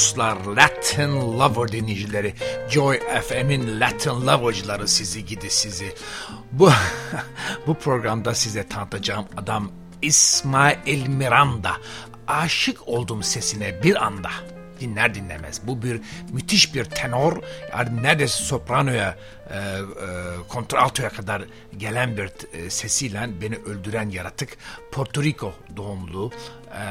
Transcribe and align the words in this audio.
dostlar 0.00 0.36
Latin 0.56 1.38
Lover 1.38 1.72
dinleyicileri. 1.72 2.34
Joy 2.70 3.00
FM'in 3.22 3.80
Latin 3.80 4.26
Lover'cıları 4.26 4.88
sizi 4.88 5.26
gidi 5.26 5.50
sizi. 5.50 5.94
Bu 6.52 6.70
bu 7.66 7.74
programda 7.74 8.34
size 8.34 8.68
tanıtacağım 8.68 9.26
adam 9.36 9.72
İsmail 10.02 11.08
Miranda 11.08 11.72
aşık 12.26 12.88
oldum 12.88 13.22
sesine 13.22 13.82
bir 13.82 14.04
anda. 14.04 14.30
Dinler 14.80 15.14
dinlemez. 15.14 15.60
Bu 15.66 15.82
bir 15.82 16.00
müthiş 16.32 16.74
bir 16.74 16.84
tenor 16.84 17.36
yani 17.72 18.02
neredeyse 18.02 18.44
sopranoya 18.44 19.16
e, 19.50 19.56
e, 19.56 19.80
kontraltoya 20.48 21.08
kadar 21.08 21.42
gelen 21.76 22.16
bir 22.16 22.30
e, 22.52 22.70
sesiyle 22.70 23.28
beni 23.40 23.56
öldüren 23.56 24.10
yaratık 24.10 24.56
Porto 24.92 25.22
Rico 25.22 25.52
doğumlu 25.76 26.30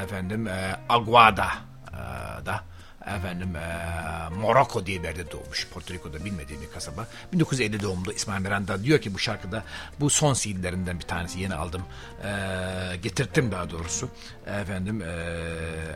efendim 0.04 0.48
e, 0.48 0.76
Aguada 0.90 1.48
e, 1.88 2.46
da 2.46 2.70
efendim 3.06 3.56
e, 3.56 3.90
Morocco 4.30 4.86
diye 4.86 5.04
bir 5.04 5.08
yerde 5.08 5.32
doğmuş. 5.32 5.68
Porto 5.68 5.94
Rico'da 5.94 6.26
bilmediğim 6.26 6.62
bir 6.62 6.72
kasaba. 6.72 7.08
1950 7.34 7.82
doğumlu 7.82 8.14
İsmail 8.14 8.42
Miranda 8.42 8.84
diyor 8.84 9.02
ki 9.02 9.14
bu 9.14 9.20
şarkıda 9.20 9.64
bu 10.00 10.10
son 10.10 10.34
CD'lerinden 10.34 11.00
bir 11.00 11.06
tanesi 11.06 11.40
yeni 11.40 11.56
aldım. 11.56 11.84
E, 12.24 12.98
getirttim 12.98 13.52
daha 13.52 13.70
doğrusu. 13.70 14.10
Efendim 14.46 15.02
e, 15.02 15.08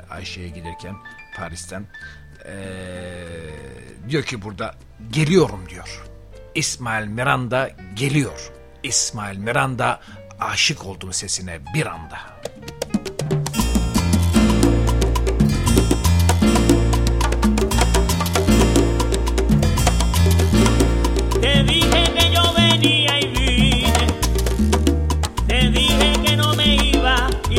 Ayşe'ye 0.10 0.50
giderken 0.50 0.96
Paris'ten 1.38 1.86
e, 2.46 2.56
diyor 4.10 4.24
ki 4.24 4.42
burada 4.42 4.76
geliyorum 5.12 5.70
diyor. 5.70 6.04
İsmail 6.56 7.08
Miranda 7.08 7.70
geliyor. 7.96 8.52
İsmail 8.84 9.38
Miranda 9.38 10.02
aşık 10.40 10.86
oldum 10.86 11.14
sesine 11.14 11.60
bir 11.74 11.86
anda. 11.86 12.18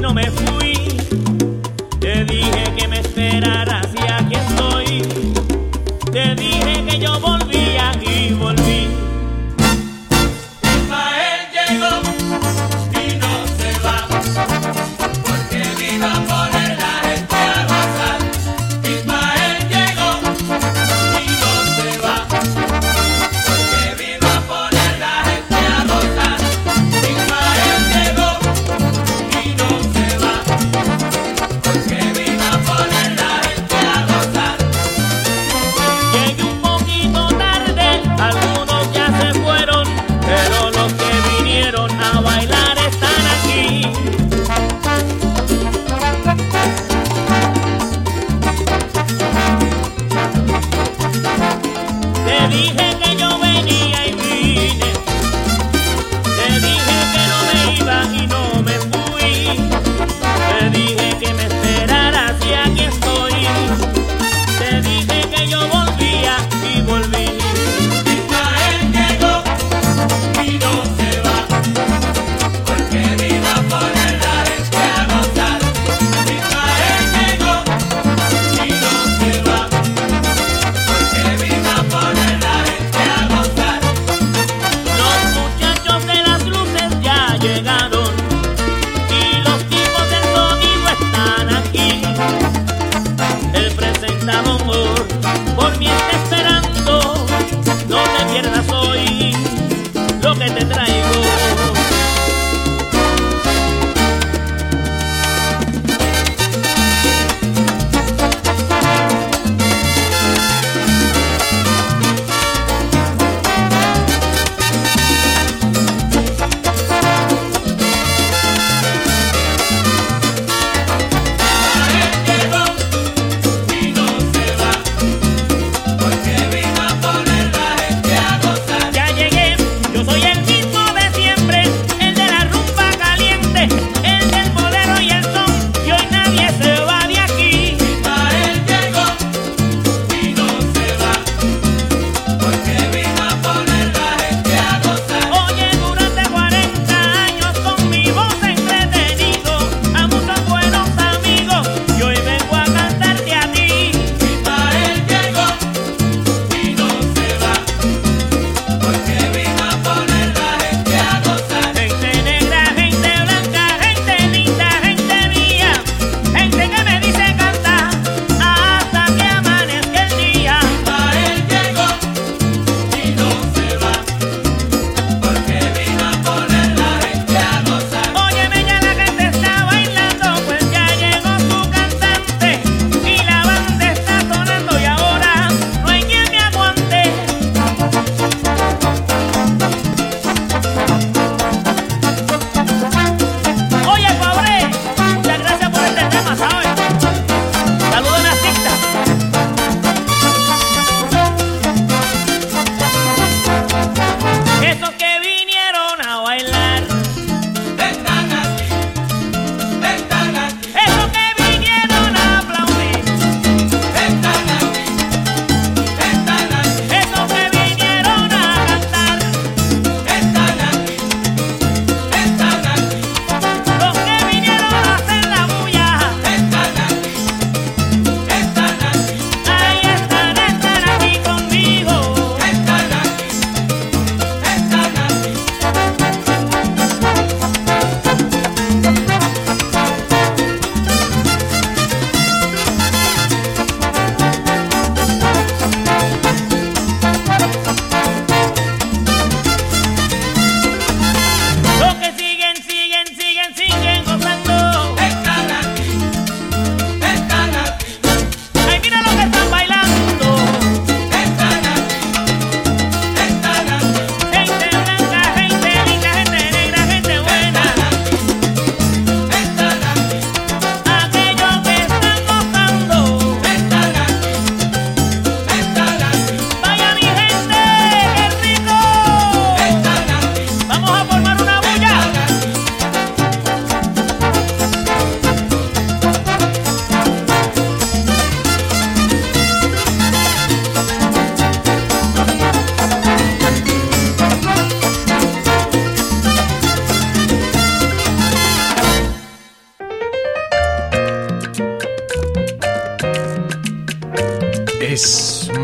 No 0.04 0.12
me 0.12 0.43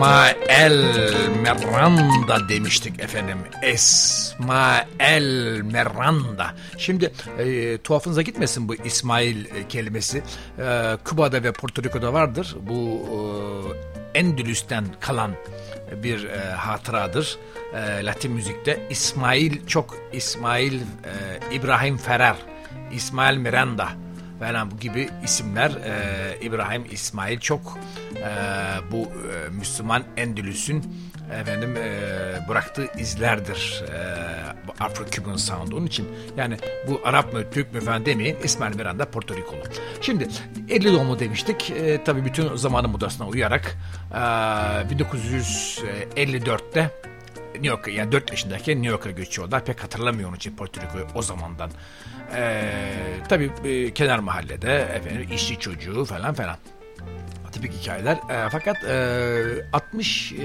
İsmail 0.00 0.85
Miranda 1.41 2.49
demiştik 2.49 3.00
efendim. 3.00 3.38
İsmail 3.73 5.61
Miranda. 5.61 6.55
Şimdi 6.79 7.12
e, 7.38 7.79
tuhafınıza 7.79 8.23
gitmesin 8.23 8.69
bu 8.69 8.75
İsmail 8.75 9.44
e, 9.44 9.69
kelimesi. 9.69 10.23
E, 10.58 10.97
Küba'da 11.05 11.43
ve 11.43 11.52
Porto 11.52 11.82
Rico'da 11.82 12.12
vardır. 12.12 12.56
Bu 12.61 13.02
e, 14.14 14.19
Endülüs'ten 14.19 14.85
kalan 15.00 15.31
bir 16.03 16.25
e, 16.25 16.38
hatıradır. 16.50 17.38
E, 17.75 18.05
Latin 18.05 18.32
müzikte 18.32 18.87
İsmail 18.91 19.67
çok 19.67 19.96
İsmail 20.12 20.75
e, 20.75 20.82
İbrahim 21.55 21.96
Ferrer, 21.96 22.37
İsmail 22.93 23.37
Miranda 23.37 23.88
bu 24.71 24.79
gibi 24.79 25.09
isimler 25.25 25.71
e, 25.71 26.39
İbrahim 26.41 26.85
İsmail 26.91 27.41
çok 27.41 27.79
e, 28.17 28.31
bu 28.93 29.03
e, 29.03 29.49
Müslüman 29.51 30.05
Endülüs'ün 30.17 30.85
efendim 31.41 31.77
e, 31.77 32.49
bıraktığı 32.49 32.89
izlerdir 32.99 33.85
e, 33.93 33.97
Afro-Cuban 34.81 35.37
sound. 35.37 35.73
Onun 35.73 35.87
için 35.87 36.09
yani 36.37 36.57
bu 36.89 37.01
Arap 37.05 37.33
mı 37.33 37.51
Türk 37.51 37.75
mü 37.75 37.81
falan 37.81 38.07
demeyin 38.07 38.37
İsmail 38.45 38.77
Miranda 38.77 39.11
Porto 39.11 39.37
Rikolu. 39.37 39.61
Şimdi 40.01 40.29
50 40.69 40.93
doğumlu 40.93 41.19
demiştik. 41.19 41.71
E, 41.71 42.05
tabii 42.05 42.25
bütün 42.25 42.57
zamanı 42.57 42.89
modasına 42.89 43.29
uyarak 43.29 43.77
e, 44.13 44.17
1954'te 44.17 46.91
New 47.55 47.69
York 47.69 47.88
yani 47.88 48.12
4 48.12 48.31
yaşındayken 48.31 48.76
New 48.76 48.91
York'a 48.91 49.11
göçüyorlar. 49.11 49.64
Pek 49.64 49.82
hatırlamıyor 49.82 50.29
onun 50.29 50.37
için 50.37 50.56
Porto 50.56 50.81
o 51.14 51.23
zamandan. 51.23 51.70
Ee, 52.35 52.73
tabii 53.29 53.50
e, 53.64 53.94
kenar 53.94 54.19
mahallede 54.19 54.79
efendim 54.94 55.29
işçi 55.35 55.58
çocuğu 55.58 56.05
falan 56.05 56.35
falan. 56.35 56.56
Tipik 57.52 57.73
hikayeler. 57.73 58.17
E, 58.17 58.49
fakat 58.50 58.85
e, 58.85 59.67
60 59.73 60.32
e, 60.32 60.37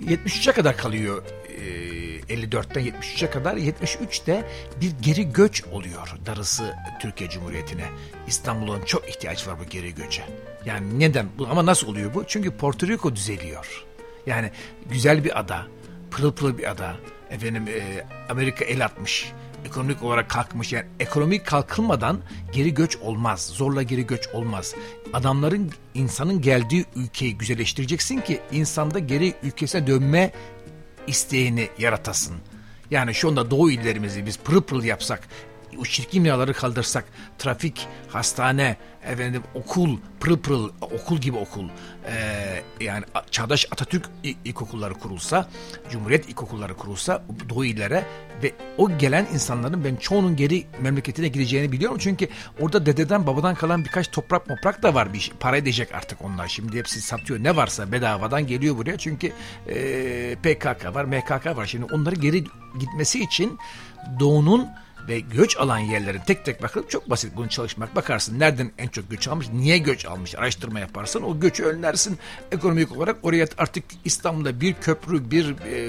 73'e 0.00 0.52
kadar 0.52 0.76
kalıyor 0.76 1.22
e, 1.48 2.34
54'ten 2.34 2.84
73'e 2.84 3.30
kadar 3.30 3.56
73'te 3.56 4.44
bir 4.80 4.92
geri 5.02 5.32
göç 5.32 5.64
oluyor 5.64 6.14
darısı 6.26 6.74
Türkiye 7.00 7.30
Cumhuriyeti'ne. 7.30 7.84
İstanbul'un 8.26 8.82
çok 8.82 9.08
ihtiyaç 9.08 9.48
var 9.48 9.54
bu 9.64 9.70
geri 9.70 9.94
göçe. 9.94 10.22
Yani 10.64 10.98
neden? 11.00 11.26
Ama 11.50 11.66
nasıl 11.66 11.88
oluyor 11.88 12.14
bu? 12.14 12.24
Çünkü 12.26 12.50
Porto 12.50 12.86
Rico 12.86 13.16
düzeliyor. 13.16 13.86
Yani 14.30 14.50
güzel 14.90 15.24
bir 15.24 15.40
ada, 15.40 15.66
pırıl 16.10 16.32
pırıl 16.32 16.58
bir 16.58 16.70
ada. 16.70 16.96
Efendim 17.30 17.68
e, 17.68 18.06
Amerika 18.28 18.64
el 18.64 18.84
atmış 18.84 19.32
ekonomik 19.64 20.02
olarak 20.02 20.28
kalkmış. 20.28 20.72
Yani 20.72 20.86
ekonomik 21.00 21.46
kalkılmadan 21.46 22.18
geri 22.52 22.74
göç 22.74 22.96
olmaz. 22.96 23.46
Zorla 23.46 23.82
geri 23.82 24.06
göç 24.06 24.28
olmaz. 24.28 24.74
Adamların, 25.12 25.70
insanın 25.94 26.40
geldiği 26.40 26.84
ülkeyi 26.96 27.38
güzelleştireceksin 27.38 28.20
ki 28.20 28.40
insanda 28.52 28.98
geri 28.98 29.34
ülkesine 29.42 29.86
dönme 29.86 30.32
isteğini 31.06 31.68
yaratasın. 31.78 32.36
Yani 32.90 33.14
şu 33.14 33.28
anda 33.28 33.50
doğu 33.50 33.70
illerimizi 33.70 34.26
biz 34.26 34.38
pırıl 34.38 34.62
pırıl 34.62 34.84
yapsak, 34.84 35.28
o 35.78 35.84
çirkin 35.84 36.24
binaları 36.24 36.52
kaldırsak, 36.52 37.04
trafik, 37.38 37.88
hastane, 38.08 38.76
efendim 39.04 39.42
okul, 39.54 39.98
pırıl 40.20 40.38
pırıl 40.38 40.70
okul 40.80 41.18
gibi 41.18 41.36
okul, 41.36 41.68
e, 42.06 42.84
yani 42.84 43.04
çağdaş 43.30 43.66
Atatürk 43.72 44.10
ilkokulları 44.44 44.94
kurulsa, 44.94 45.48
Cumhuriyet 45.90 46.28
ilkokulları 46.28 46.76
kurulsa 46.76 47.22
Doğu 47.48 47.64
illere 47.64 48.04
ve 48.42 48.52
o 48.78 48.98
gelen 48.98 49.26
insanların 49.34 49.84
ben 49.84 49.96
çoğunun 49.96 50.36
geri 50.36 50.66
memleketine 50.80 51.28
gideceğini 51.28 51.72
biliyorum. 51.72 51.98
Çünkü 52.00 52.28
orada 52.60 52.86
dededen 52.86 53.26
babadan 53.26 53.54
kalan 53.54 53.84
birkaç 53.84 54.10
toprak 54.10 54.48
toprak 54.48 54.82
da 54.82 54.94
var. 54.94 55.12
Bir 55.12 55.20
şey, 55.20 55.34
para 55.40 55.56
edecek 55.56 55.94
artık 55.94 56.22
onlar. 56.22 56.48
Şimdi 56.48 56.78
hepsi 56.78 57.00
satıyor. 57.00 57.44
Ne 57.44 57.56
varsa 57.56 57.92
bedavadan 57.92 58.46
geliyor 58.46 58.76
buraya. 58.76 58.98
Çünkü 58.98 59.32
e, 59.68 60.36
PKK 60.42 60.94
var, 60.94 61.04
MKK 61.04 61.56
var. 61.56 61.66
Şimdi 61.66 61.94
onları 61.94 62.14
geri 62.14 62.44
gitmesi 62.78 63.20
için 63.20 63.58
Doğu'nun 64.20 64.68
ve 65.08 65.20
göç 65.20 65.56
alan 65.56 65.78
yerlerin 65.78 66.20
tek 66.26 66.44
tek 66.44 66.62
bakıp 66.62 66.90
çok 66.90 67.10
basit 67.10 67.36
bunu 67.36 67.48
çalışmak. 67.48 67.96
Bakarsın 67.96 68.40
nereden 68.40 68.72
en 68.78 68.88
çok 68.88 69.10
göç 69.10 69.28
almış, 69.28 69.48
niye 69.48 69.78
göç 69.78 70.06
almış 70.06 70.34
araştırma 70.34 70.80
yaparsın. 70.80 71.22
O 71.22 71.40
göçü 71.40 71.64
önlersin 71.64 72.18
ekonomik 72.52 72.96
olarak. 72.96 73.16
Oraya 73.22 73.46
artık 73.58 73.84
İstanbul'da 74.04 74.60
bir 74.60 74.74
köprü, 74.74 75.30
bir 75.30 75.56
e, 75.58 75.80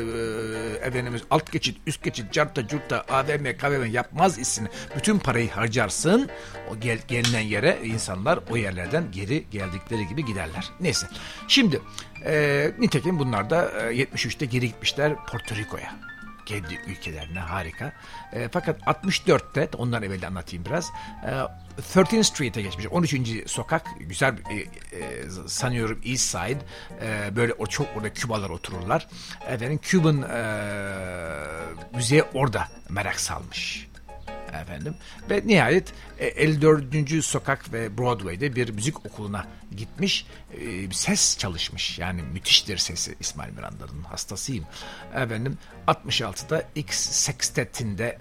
efendimiz 0.88 1.22
alt 1.30 1.52
geçit, 1.52 1.78
üst 1.88 2.04
geçit, 2.04 2.34
carta, 2.34 2.68
curta, 2.68 3.06
AVM, 3.10 3.58
KVM 3.58 3.92
yapmaz 3.92 4.40
isini. 4.40 4.68
Bütün 4.98 5.20
parayı 5.20 5.50
harcarsın. 5.50 6.30
O 6.72 6.80
gel, 6.80 7.00
gelinen 7.08 7.42
yere 7.42 7.80
insanlar 7.84 8.40
o 8.50 8.58
yerlerden 8.58 9.12
geri 9.12 9.46
geldikleri 9.52 10.08
gibi 10.08 10.26
giderler. 10.26 10.70
Neyse. 10.80 11.08
Şimdi 11.48 11.82
e, 12.26 12.72
nitekim 12.80 13.20
bunlar 13.20 13.50
da 13.50 13.72
e, 13.72 14.04
73'te 14.04 14.46
geri 14.46 14.68
gitmişler 14.68 15.16
Porto 15.16 15.56
Rico'ya 15.56 16.11
kendi 16.46 16.80
ülkelerine 16.88 17.40
harika. 17.40 17.94
E, 18.34 18.50
fakat 18.50 18.82
64'te 18.82 19.78
ondan 19.78 20.04
evvel 20.04 20.28
anlatayım 20.28 20.66
biraz. 20.66 20.90
E, 21.26 22.00
13 22.00 22.28
Street'e 22.28 22.62
geçmiş. 22.62 22.88
13. 22.88 23.50
sokak 23.52 23.86
güzel 24.00 24.36
e, 24.50 24.56
e, 24.56 25.30
sanıyorum 25.48 26.02
East 26.06 26.24
Side. 26.24 26.60
E, 27.02 27.36
böyle 27.36 27.54
o 27.54 27.68
çok 27.68 27.88
orada 27.96 28.14
Kübalar 28.14 28.50
otururlar. 28.50 29.08
Efendim 29.48 29.80
Cuban 29.84 30.22
e, 30.22 30.42
müziğe 31.94 32.24
orada 32.34 32.68
merak 32.90 33.20
salmış 33.20 33.91
efendim. 34.62 34.96
Ve 35.30 35.42
nihayet 35.46 35.94
54. 36.20 36.96
E, 36.96 37.22
sokak 37.22 37.74
ve 37.74 37.98
Broadway'de 37.98 38.56
bir 38.56 38.70
müzik 38.70 39.06
okuluna 39.06 39.48
gitmiş. 39.78 40.26
E, 40.62 40.92
ses 40.92 41.38
çalışmış. 41.38 42.00
Yani 42.00 42.22
müthiştir 42.24 42.78
sesi 42.78 43.16
İsmail 43.20 43.54
Miranda'nın 43.54 44.04
hastasıyım. 44.04 44.66
Efendim 45.16 45.58
66'da 45.88 46.64
X 46.76 46.96
Sextet'inde 47.00 48.18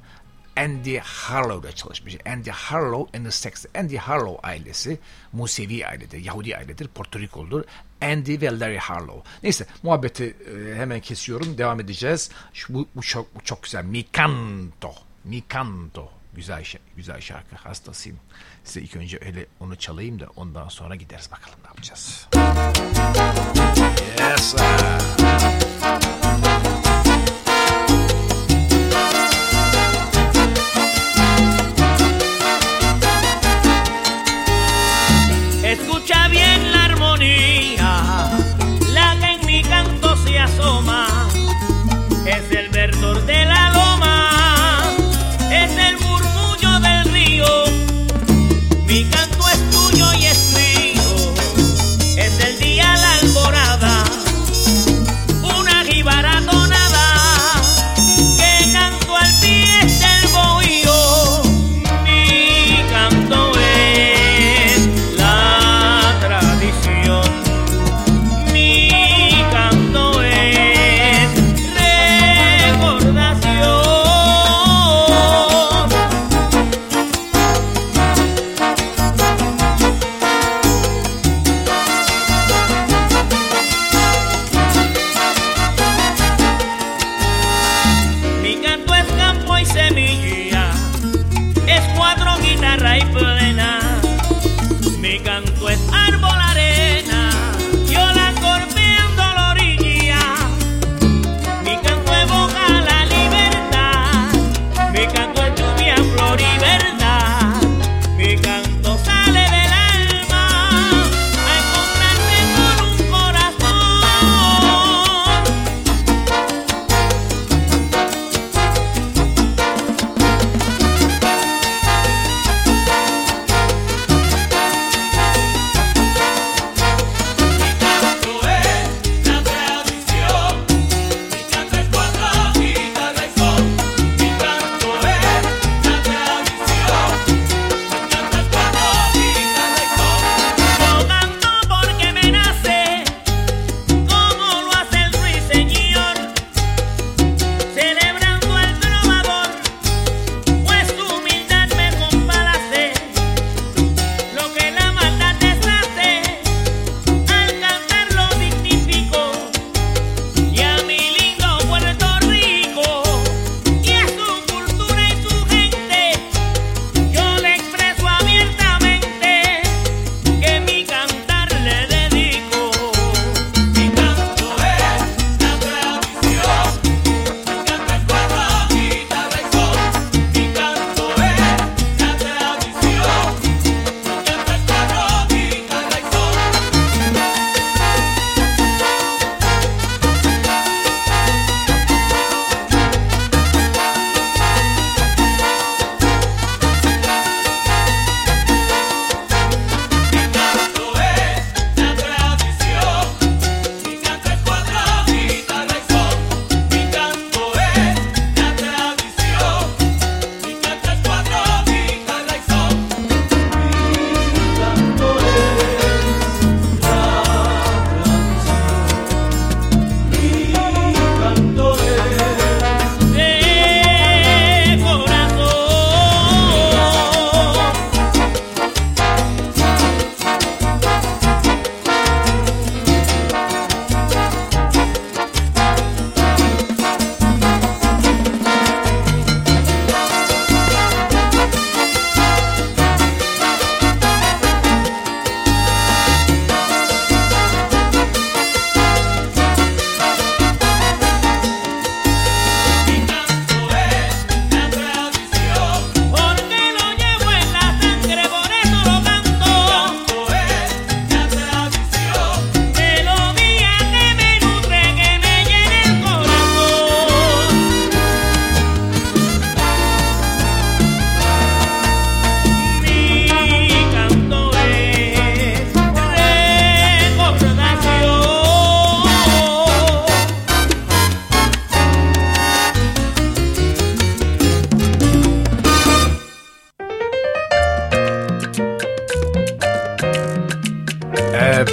Andy 0.56 0.98
Harlow'da 0.98 1.72
çalışmış. 1.72 2.16
Andy 2.26 2.50
Harlow 2.50 3.18
and 3.18 3.24
the 3.24 3.30
Sex. 3.30 3.66
Andy 3.74 3.96
Harlow 3.96 4.48
ailesi 4.48 4.98
Musevi 5.32 5.86
ailedir, 5.86 6.18
Yahudi 6.18 6.56
ailedir, 6.56 6.88
Porto 6.88 7.18
Rikoludur. 7.18 7.64
Andy 8.02 8.40
ve 8.40 8.60
Larry 8.60 8.78
Harlow. 8.78 9.30
Neyse 9.42 9.66
muhabbeti 9.82 10.24
e, 10.24 10.74
hemen 10.74 11.00
kesiyorum. 11.00 11.58
Devam 11.58 11.80
edeceğiz. 11.80 12.30
Şu, 12.52 12.74
bu, 12.74 12.88
bu, 12.94 13.02
çok, 13.02 13.34
bu 13.34 13.44
çok 13.44 13.62
güzel. 13.62 13.84
Mikanto. 13.84 14.92
Mikanto. 15.24 16.19
Güzel, 16.34 16.64
güzel 16.96 17.20
şarkı 17.20 17.56
hastasıyım. 17.56 18.18
Size 18.64 18.80
ilk 18.80 18.96
önce 18.96 19.18
öyle 19.26 19.46
onu 19.60 19.76
çalayım 19.76 20.20
da 20.20 20.26
ondan 20.36 20.68
sonra 20.68 20.94
gideriz 20.94 21.30
bakalım 21.30 21.58
ne 21.62 21.68
yapacağız. 21.68 22.28
Yes 24.18 24.42
sir. 24.50 25.69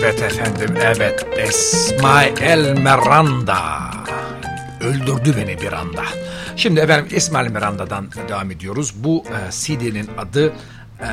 Evet 0.07 0.21
efendim, 0.21 0.75
evet. 0.81 1.25
İsmail 1.49 2.77
Miranda. 2.77 3.59
Öldürdü 4.81 5.35
beni 5.37 5.61
bir 5.61 5.73
anda. 5.73 6.03
Şimdi 6.55 6.79
efendim 6.79 7.17
İsmail 7.17 7.51
Miranda'dan 7.51 8.09
devam 8.29 8.51
ediyoruz. 8.51 8.93
Bu 8.95 9.23
e, 9.25 9.51
CD'nin 9.51 10.09
adı 10.17 10.53
e, 10.99 11.09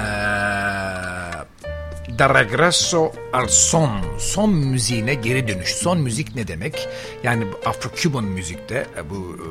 De 2.19 2.29
Regresso 2.29 3.13
al 3.33 3.49
Son. 3.49 3.91
Son 4.19 4.51
müziğine 4.51 5.15
geri 5.15 5.49
dönüş. 5.49 5.75
Son 5.75 6.01
müzik 6.01 6.35
ne 6.35 6.49
demek? 6.49 6.89
Yani 7.23 7.45
Afro-Cuban 7.65 8.25
müzikte 8.25 8.87
e, 8.99 9.11
bu 9.11 9.37
e, 9.37 9.47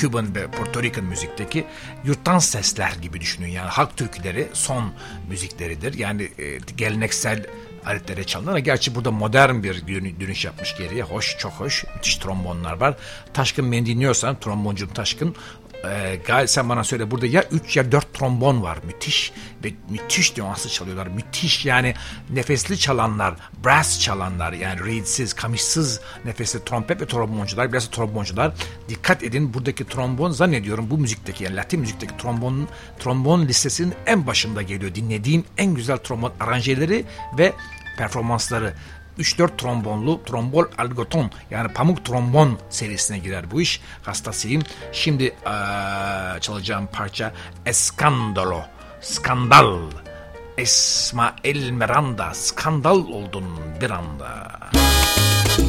Cuban 0.00 0.34
ve 0.34 0.46
Porto 0.46 0.82
Rican 0.82 1.04
müzikteki 1.04 1.66
yurttan 2.04 2.38
sesler 2.38 2.92
gibi 3.02 3.20
düşünün. 3.20 3.48
Yani 3.48 3.68
halk 3.68 3.96
türküleri 3.96 4.48
son 4.52 4.92
müzikleridir. 5.28 5.94
Yani 5.94 6.22
e, 6.22 6.58
geleneksel 6.76 7.46
aletlere 7.88 8.24
çalınır 8.24 8.48
ama 8.48 8.58
gerçi 8.58 8.94
burada 8.94 9.10
modern 9.10 9.62
bir 9.62 9.86
dönüş 10.20 10.44
yapmış 10.44 10.76
geriye. 10.76 11.02
Hoş, 11.02 11.36
çok 11.38 11.52
hoş. 11.52 11.84
Müthiş 11.94 12.16
trombonlar 12.16 12.80
var. 12.80 12.96
Taşkın 13.34 13.72
beni 13.72 13.86
dinliyorsan, 13.86 14.40
tromboncum 14.40 14.88
Taşkın 14.88 15.36
e, 15.84 16.20
Gal 16.26 16.46
sen 16.46 16.68
bana 16.68 16.84
söyle 16.84 17.10
burada 17.10 17.26
ya 17.26 17.44
3 17.50 17.76
ya 17.76 17.92
4 17.92 18.14
trombon 18.14 18.62
var 18.62 18.78
müthiş 18.84 19.32
ve 19.64 19.72
müthiş 19.90 20.36
nüanslı 20.36 20.70
çalıyorlar 20.70 21.06
müthiş 21.06 21.66
yani 21.66 21.94
nefesli 22.30 22.78
çalanlar 22.78 23.34
brass 23.64 24.00
çalanlar 24.00 24.52
yani 24.52 24.84
reedsiz 24.84 25.32
kamışsız 25.32 26.00
nefesli 26.24 26.64
trompet 26.64 27.00
ve 27.00 27.06
tromboncular 27.06 27.72
biraz 27.72 27.90
tromboncular 27.90 28.52
dikkat 28.88 29.22
edin 29.22 29.54
buradaki 29.54 29.84
trombon 29.84 30.30
zannediyorum 30.30 30.90
bu 30.90 30.98
müzikteki 30.98 31.44
yani 31.44 31.56
Latin 31.56 31.80
müzikteki 31.80 32.16
trombon 32.16 32.68
trombon 32.98 33.42
listesinin 33.42 33.94
en 34.06 34.26
başında 34.26 34.62
geliyor 34.62 34.94
dinlediğim 34.94 35.44
en 35.56 35.74
güzel 35.74 35.98
trombon 35.98 36.32
aranjeleri 36.40 37.04
ve 37.38 37.52
performansları 37.98 38.74
3-4 39.18 39.56
trombonlu 39.56 40.24
trombol 40.24 40.64
algoton 40.78 41.30
yani 41.50 41.72
pamuk 41.72 42.04
trombon 42.04 42.58
serisine 42.70 43.18
girer 43.18 43.50
bu 43.50 43.60
iş. 43.60 43.80
Hastasıyım. 44.02 44.62
Şimdi 44.92 45.24
ee, 45.24 46.40
çalacağım 46.40 46.88
parça 46.92 47.32
Eskandalo. 47.66 48.60
Skandal. 49.00 49.78
İsmail 50.58 51.70
Miranda 51.70 52.34
skandal 52.34 52.98
oldun 52.98 53.44
bir 53.80 53.90
anda. 53.90 54.58
ses 55.58 55.67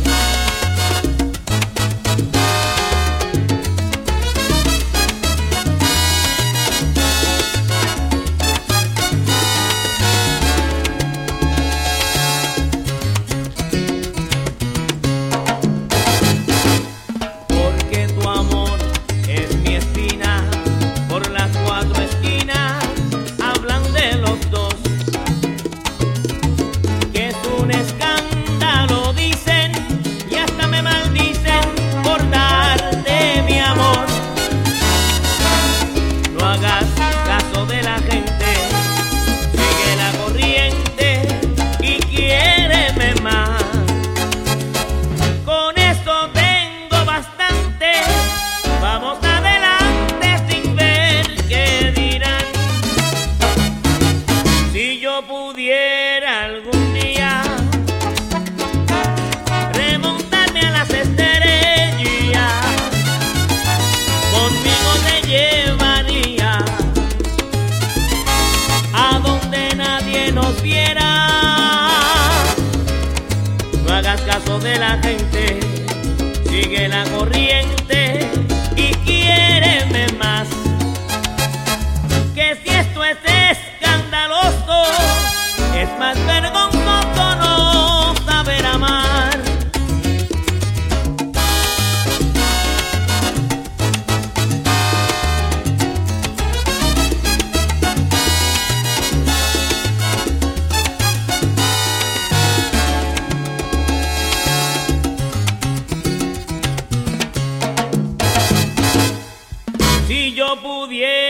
pudiera. 110.62 111.29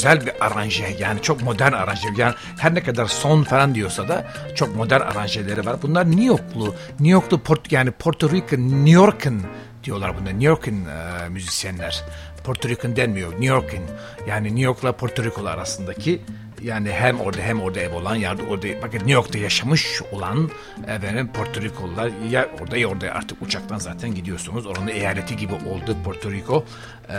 Güzel 0.00 0.26
bir 0.26 0.46
aranje 0.46 0.96
yani 0.98 1.22
çok 1.22 1.42
modern 1.42 1.72
aranje. 1.72 2.08
Yani 2.16 2.34
her 2.58 2.74
ne 2.74 2.82
kadar 2.82 3.06
son 3.06 3.42
falan 3.42 3.74
diyorsa 3.74 4.08
da 4.08 4.26
çok 4.54 4.76
modern 4.76 5.00
aranjeleri 5.00 5.66
var. 5.66 5.76
Bunlar 5.82 6.10
New 6.10 6.24
Yorklu, 6.24 6.74
New 6.90 7.08
Yorklu 7.08 7.38
Port, 7.38 7.72
yani 7.72 7.90
Porto 7.90 8.30
Rico, 8.30 8.56
New 8.56 8.90
York'ın 8.90 9.42
diyorlar 9.84 10.18
bunda. 10.18 10.30
New 10.30 10.44
York'ın 10.44 10.84
e, 10.84 11.28
müzisyenler. 11.28 12.04
Porto 12.44 12.68
Rican 12.68 12.96
denmiyor. 12.96 13.30
New 13.32 13.46
York'ın 13.46 13.82
yani 14.28 14.48
New 14.48 14.62
York'la 14.62 14.92
Porto 14.92 15.24
Rico 15.24 15.46
arasındaki 15.46 16.22
yani 16.62 16.90
hem 16.90 17.20
orada 17.20 17.40
hem 17.40 17.60
orada 17.60 17.80
ev 17.80 17.94
olan 17.94 18.14
ya 18.14 18.36
orada 18.50 18.82
bakın 18.82 18.98
New 18.98 19.12
York'ta 19.12 19.38
yaşamış 19.38 20.02
olan 20.12 20.50
efendim 20.86 21.30
Porto 21.32 21.60
Rikolular 21.60 22.10
ya 22.30 22.48
orada 22.60 22.76
ya 22.76 22.88
orada 22.88 23.12
artık 23.12 23.42
uçaktan 23.42 23.78
zaten 23.78 24.14
gidiyorsunuz. 24.14 24.66
Oranın 24.66 24.88
eyaleti 24.88 25.36
gibi 25.36 25.54
oldu 25.54 25.96
Porto 26.04 26.30
Rico. 26.30 26.64
Ee, 27.08 27.14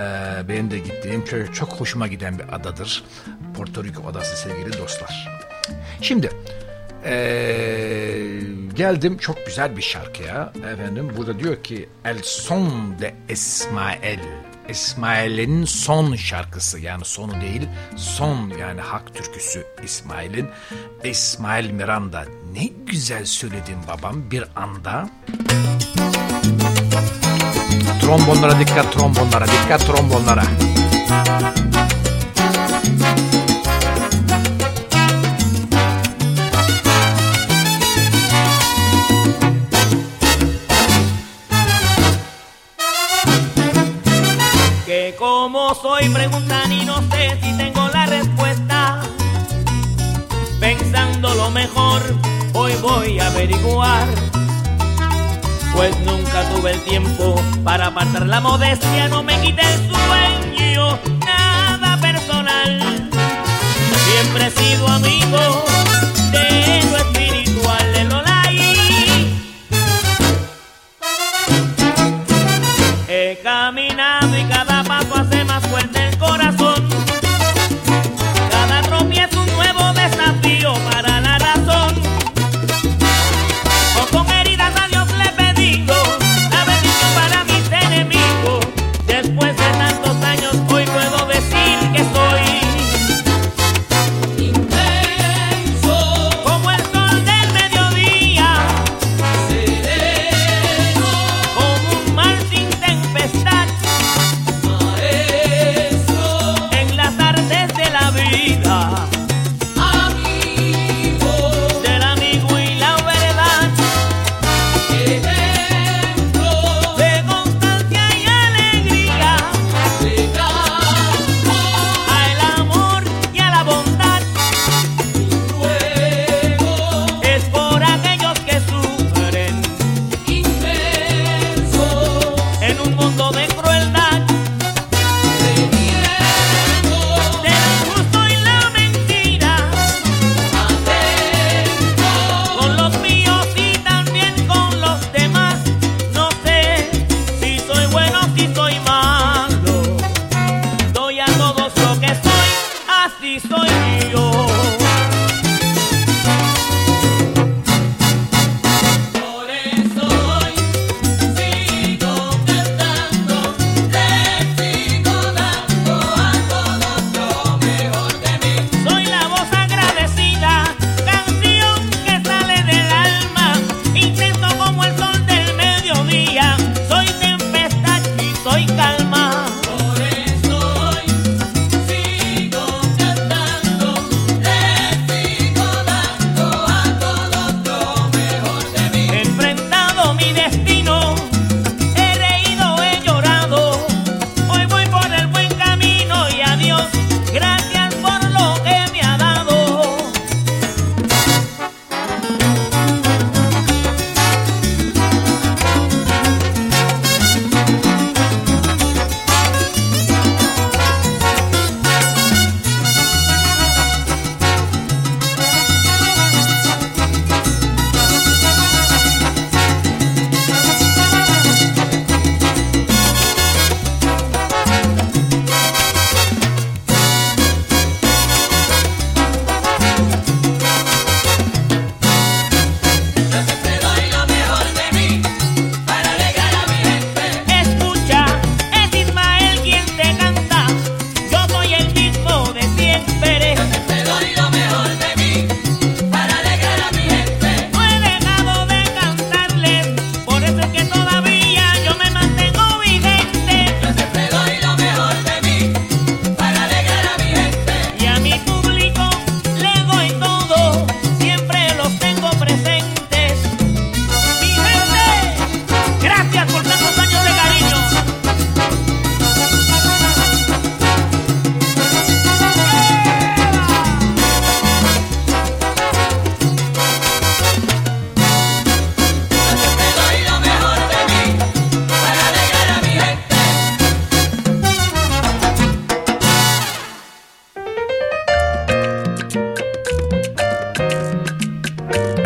benim 0.50 0.72
de 0.72 0.80
gittiğim 0.80 1.26
çok, 1.26 1.56
çok 1.56 1.70
hoşuma 1.70 2.08
giden 2.08 2.40
bir 2.40 2.56
adadır. 2.56 3.04
Porto 3.58 3.84
Rico 3.84 4.08
adası 4.08 4.38
sevgili 4.38 4.78
dostlar. 4.78 5.30
Şimdi 6.02 6.30
ee, 7.06 8.42
geldim 8.76 9.18
çok 9.18 9.46
güzel 9.46 9.78
bir 9.78 9.82
şarkıya 9.82 10.54
efendim 10.74 11.14
burada 11.18 11.40
diyor 11.40 11.64
ki 11.64 11.90
El 12.06 12.18
Son 12.24 13.00
de 13.00 13.14
İsmail 13.30 14.20
İsmail'in 14.70 15.66
son 15.66 16.16
şarkısı 16.16 16.80
yani 16.80 17.06
sonu 17.06 17.42
değil 17.42 17.62
son 17.96 18.50
yani 18.60 18.82
hak 18.82 19.16
türküsü 19.16 19.68
İsmail'in. 19.84 20.48
İsmail 21.04 21.72
Miranda 21.72 22.26
ne 22.54 22.70
güzel 22.88 23.26
söyledin 23.26 23.78
babam 23.88 24.32
bir 24.32 24.44
anda. 24.56 25.10
Trombonlara 28.02 28.60
dikkat 28.60 28.94
trombonlara 28.94 29.46
dikkat 29.48 29.82
trombonlara. 29.82 30.44
como 31.12 31.81
soy 45.82 46.10
preguntan 46.10 46.72
y 46.72 46.86
no 46.86 46.98
sé 47.10 47.38
si 47.42 47.58
tengo 47.58 47.88
la 47.90 48.06
respuesta. 48.06 49.02
Pensando 50.60 51.34
lo 51.34 51.50
mejor, 51.50 52.02
hoy 52.54 52.74
voy 52.82 53.20
a 53.20 53.28
averiguar. 53.28 54.08
Pues 55.74 55.98
nunca 56.02 56.44
tuve 56.50 56.72
el 56.72 56.82
tiempo 56.84 57.36
para 57.64 57.88
apartar 57.88 58.28
la 58.28 58.40
modestia, 58.40 59.08
no 59.08 59.24
me 59.24 59.40
quité 59.42 59.62
el 59.62 59.80
sueño, 59.90 61.00
nada 61.26 61.98
personal. 62.00 63.10
Siempre 64.06 64.48
he 64.48 64.52
sido 64.52 64.88
amigo 64.88 65.66
de 66.32 66.84
lo 66.92 67.12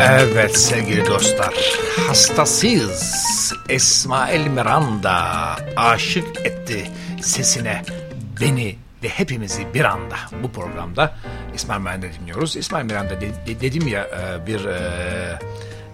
Evet 0.00 0.58
sevgili 0.58 1.06
dostlar, 1.06 1.54
hastasıyız. 2.08 3.26
İsmail 3.68 4.46
Miranda 4.46 5.14
aşık 5.76 6.46
etti 6.46 6.90
sesine 7.22 7.82
beni 8.40 8.76
ve 9.02 9.08
hepimizi 9.08 9.74
bir 9.74 9.84
anda 9.84 10.16
bu 10.42 10.52
programda 10.52 11.14
İsmail 11.54 11.80
Miranda 11.80 12.06
dinliyoruz. 12.20 12.56
İsmail 12.56 12.84
Miranda 12.84 13.20
de, 13.20 13.30
de, 13.46 13.60
dedim 13.60 13.88
ya 13.88 14.02
e, 14.02 14.46
bir 14.46 14.64
e, 14.64 14.78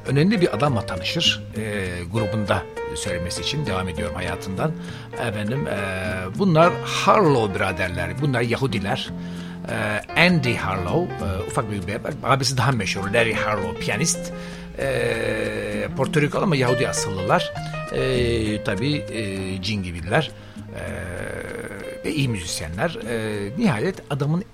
önemli 0.07 0.41
bir 0.41 0.57
adamla 0.57 0.87
tanışır 0.87 1.43
e, 1.57 1.89
grubunda 2.13 2.63
söylemesi 2.95 3.43
için 3.43 3.67
devam 3.67 3.89
ediyorum 3.89 4.15
hayatından. 4.15 4.73
Efendim 5.29 5.67
bunlar 6.39 6.73
Harlow 6.85 7.55
biraderler, 7.55 8.21
bunlar 8.21 8.41
Yahudiler. 8.41 9.11
E, 9.69 10.21
Andy 10.21 10.55
Harlow, 10.55 11.27
e, 11.27 11.47
ufak 11.49 11.71
bir 11.71 11.83
bebek, 11.83 12.15
abisi 12.23 12.57
daha 12.57 12.73
meşhur 12.73 13.11
Larry 13.11 13.35
Harlow, 13.35 13.81
piyanist. 13.81 14.33
E, 14.79 15.89
Porto 15.97 16.21
Rikolu 16.21 16.43
ama 16.43 16.57
Yahudi 16.57 16.89
asıllılar. 16.89 17.53
E, 17.93 18.65
tabii 18.65 18.97
e, 18.97 19.63
cin 19.63 19.83
gibiler. 19.83 20.31
Ve 22.05 22.15
iyi 22.15 22.29
müzisyenler. 22.29 22.99
Nihayet 23.59 24.03
adamın 24.11 24.45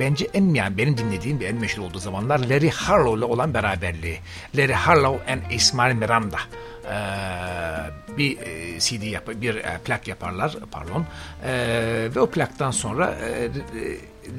bence 0.00 0.28
en 0.34 0.54
yani 0.54 0.78
benim 0.78 0.96
dinlediğim 0.96 1.40
ve 1.40 1.44
en 1.44 1.56
meşhur 1.56 1.82
olduğu 1.82 1.98
zamanlar 1.98 2.38
Larry 2.38 2.70
Harlow 2.70 3.18
ile 3.18 3.24
olan 3.24 3.54
beraberliği. 3.54 4.18
Larry 4.56 4.72
Harlow 4.72 5.32
and 5.32 5.40
Ismail 5.50 5.94
Miranda 5.94 6.38
ee, 6.84 8.18
bir 8.18 8.38
e, 8.38 8.80
CD 8.80 9.02
yap 9.02 9.28
bir 9.28 9.62
plak 9.84 10.08
yaparlar 10.08 10.56
pardon 10.70 11.06
ee, 11.44 12.08
ve 12.14 12.20
o 12.20 12.30
plaktan 12.30 12.70
sonra 12.70 13.14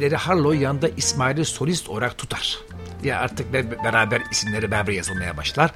Larry 0.01 0.15
Harlow 0.15 0.57
yanında 0.57 0.89
İsmail'i 0.97 1.45
solist 1.45 1.89
olarak 1.89 2.17
tutar. 2.17 2.59
Ya 3.03 3.19
artık 3.19 3.53
beraber 3.83 4.21
isimleri 4.31 4.71
beraber 4.71 4.93
yazılmaya 4.93 5.37
başlar. 5.37 5.71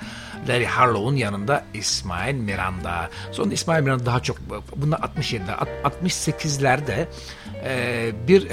Larry 0.48 0.66
Harlow'un 0.66 1.16
yanında 1.16 1.66
İsmail 1.74 2.36
Miranda. 2.36 3.10
Sonra 3.32 3.54
İsmail 3.54 3.84
Miranda 3.84 4.06
daha 4.06 4.20
çok 4.20 4.38
bunlar 4.76 5.00
67'de 5.00 5.52
68'lerde 5.84 7.08
e, 7.64 8.12
bir 8.28 8.48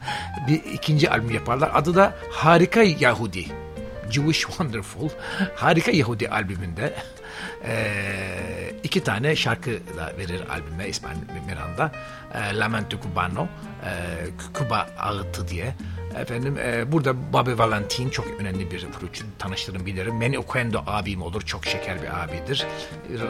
bir 0.48 0.64
ikinci 0.64 1.10
albüm 1.10 1.30
yaparlar. 1.30 1.70
Adı 1.74 1.94
da 1.94 2.14
Harika 2.30 2.82
Yahudi. 2.82 3.46
Jewish 4.10 4.40
Wonderful 4.40 5.08
Harika 5.56 5.90
Yahudi 5.90 6.28
albümünde 6.28 6.94
e, 7.64 7.86
iki 8.82 9.04
tane 9.04 9.36
şarkı 9.36 9.70
da 9.70 10.12
verir 10.18 10.40
albüme 10.50 10.88
İsmail 10.88 11.16
Miranda. 11.46 11.92
E, 12.34 12.58
Lamento 12.58 13.00
Cubano, 13.00 13.48
e, 13.84 13.90
Kuba 14.54 14.88
Ağıtı 14.98 15.48
diye. 15.48 15.74
Efendim 16.16 16.58
e, 16.58 16.92
burada 16.92 17.32
Bobby 17.32 17.50
Valentin 17.58 18.10
çok 18.10 18.26
önemli 18.40 18.70
bir 18.70 18.78
flütçü 18.78 19.24
tanıştırın 19.38 19.86
bilirim. 19.86 20.14
Manny 20.14 20.38
Oquendo 20.38 20.82
abim 20.86 21.22
olur. 21.22 21.42
Çok 21.42 21.66
şeker 21.66 22.02
bir 22.02 22.24
abidir. 22.24 22.66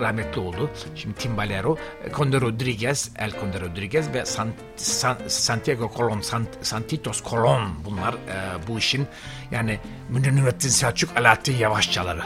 Rahmetli 0.01 0.41
oldu. 0.41 0.71
Şimdi 0.95 1.15
Timbalero, 1.15 1.77
Conde 2.15 2.41
Rodriguez, 2.41 3.11
El 3.19 3.31
Conde 3.41 3.61
Rodriguez 3.61 4.15
ve 4.15 4.25
San, 4.25 4.49
San, 4.77 5.17
Santiago 5.29 5.93
Colon, 5.97 6.21
San, 6.21 6.47
Santitos 6.63 7.23
Colon 7.25 7.85
bunlar 7.85 8.15
e, 8.15 8.69
bu 8.69 8.79
işin 8.79 9.07
yani 9.51 9.79
Münir 10.09 10.37
Nurettin 10.37 10.69
Selçuk 10.69 11.17
Alaaddin 11.17 11.57
Yavaşçaları 11.57 12.23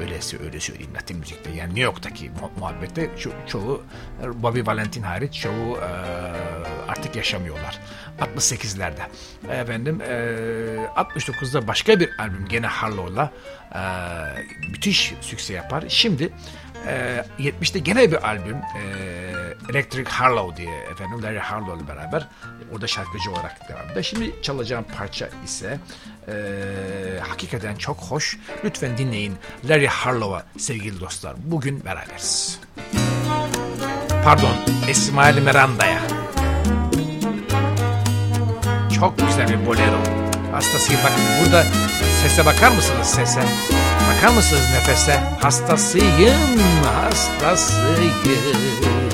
öylesi 0.00 0.38
öyle 0.44 0.60
söyleyeyim 0.60 0.94
Latin 0.94 1.18
müzikte 1.18 1.50
yani 1.50 1.68
New 1.68 1.80
York'taki 1.80 2.30
muhabbette 2.58 3.10
ço 3.18 3.30
çoğu 3.46 3.82
Bobby 4.34 4.60
Valentin 4.66 5.02
hariç 5.02 5.40
çoğu 5.40 5.76
e, 5.76 5.90
artık 6.88 7.16
yaşamıyorlar. 7.16 7.80
68'lerde. 8.20 9.02
Efendim 9.50 10.00
e, 10.00 10.14
69'da 10.96 11.68
başka 11.68 12.00
bir 12.00 12.10
albüm 12.18 12.48
gene 12.48 12.66
Harlow'la 12.66 13.32
e, 13.74 13.80
müthiş 14.70 15.14
sükse 15.20 15.54
yapar. 15.54 15.84
Şimdi 15.88 16.32
e, 16.86 17.24
70'te 17.38 17.78
gene 17.78 18.12
bir 18.12 18.28
albüm 18.28 18.56
e, 18.56 18.82
Electric 19.70 20.10
Harlow 20.10 20.56
diye 20.56 20.76
efendim 20.76 21.22
Larry 21.22 21.38
Harlow'la 21.38 21.88
beraber 21.88 22.28
orada 22.72 22.86
şarkıcı 22.86 23.30
olarak 23.30 23.68
devam 23.68 23.90
ediyor. 23.90 24.02
Şimdi 24.02 24.42
çalacağım 24.42 24.84
parça 24.96 25.28
ise 25.44 25.78
e, 26.28 26.32
hakikaten 27.20 27.74
çok 27.74 27.96
hoş. 27.96 28.38
Lütfen 28.64 28.98
dinleyin 28.98 29.34
Larry 29.68 29.86
Harlow'a 29.86 30.42
sevgili 30.58 31.00
dostlar. 31.00 31.34
Bugün 31.44 31.84
beraberiz. 31.84 32.60
Pardon, 34.24 34.56
İsmail 34.90 35.42
Miranda'ya. 35.42 36.00
Çok 38.98 39.18
güzel 39.18 39.48
bir 39.48 39.66
bolero. 39.66 39.98
Hastasıyım 40.52 41.00
bakın 41.04 41.22
burada 41.44 41.64
sese 42.22 42.46
bakar 42.46 42.70
mısınız 42.70 43.06
sese? 43.06 43.40
Bakar 44.16 44.34
mısınız 44.34 44.62
nefese? 44.74 45.12
Hastasıyım, 45.40 46.58
hastasıyım. 46.84 49.05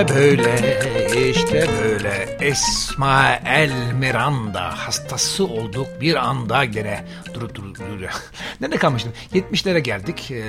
İşte 0.00 0.14
böyle, 0.14 1.30
işte 1.30 1.66
böyle 1.82 2.38
İsmail 2.50 3.92
Miranda 3.92 4.86
hastası 4.86 5.46
olduk 5.46 5.86
bir 6.00 6.14
anda 6.14 6.64
gene. 6.64 7.04
Dur 7.34 7.54
dur 7.54 7.74
dur. 7.74 8.00
Nerede 8.60 8.76
kalmıştım? 8.76 9.12
70'lere 9.34 9.78
geldik. 9.78 10.30
Ee, 10.30 10.42